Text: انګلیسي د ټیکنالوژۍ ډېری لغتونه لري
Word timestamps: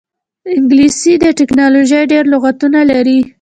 انګلیسي 0.55 1.13
د 1.23 1.25
ټیکنالوژۍ 1.37 2.01
ډېری 2.11 2.29
لغتونه 2.33 2.79
لري 2.91 3.19